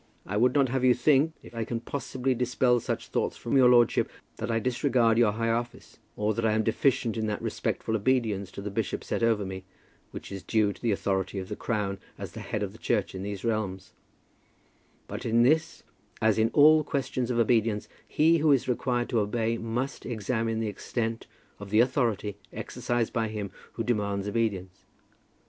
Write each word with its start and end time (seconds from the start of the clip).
I 0.25 0.35
would 0.35 0.55
not 0.55 0.69
have 0.69 0.83
you 0.83 0.95
to 0.95 0.99
think, 0.99 1.35
if 1.43 1.53
I 1.53 1.63
can 1.63 1.79
possibly 1.79 2.33
dispel 2.33 2.79
such 2.79 3.09
thoughts 3.09 3.37
from 3.37 3.55
your 3.55 3.69
mind, 3.69 4.07
that 4.37 4.49
I 4.49 4.57
disregard 4.57 5.19
your 5.19 5.33
high 5.33 5.51
office, 5.51 5.99
or 6.15 6.33
that 6.33 6.43
I 6.43 6.53
am 6.53 6.63
deficient 6.63 7.17
in 7.17 7.27
that 7.27 7.39
respectful 7.39 7.95
obedience 7.95 8.49
to 8.53 8.63
the 8.63 8.71
bishop 8.71 9.03
set 9.03 9.21
over 9.21 9.45
me, 9.45 9.63
which 10.09 10.31
is 10.31 10.41
due 10.41 10.73
to 10.73 10.81
the 10.81 10.91
authority 10.91 11.37
of 11.37 11.49
the 11.49 11.55
Crown 11.55 11.99
as 12.17 12.31
the 12.31 12.39
head 12.39 12.63
of 12.63 12.71
the 12.71 12.79
church 12.79 13.13
in 13.13 13.21
these 13.21 13.43
realms; 13.45 13.93
but 15.07 15.23
in 15.23 15.43
this, 15.43 15.83
as 16.19 16.39
in 16.39 16.49
all 16.51 16.83
questions 16.83 17.29
of 17.29 17.37
obedience, 17.37 17.87
he 18.07 18.39
who 18.39 18.51
is 18.51 18.67
required 18.67 19.07
to 19.09 19.19
obey 19.19 19.55
must 19.59 20.07
examine 20.07 20.59
the 20.59 20.67
extent 20.67 21.27
of 21.59 21.69
the 21.69 21.79
authority 21.79 22.37
exercised 22.51 23.13
by 23.13 23.27
him 23.27 23.51
who 23.73 23.83
demands 23.83 24.27
obedience. 24.27 24.83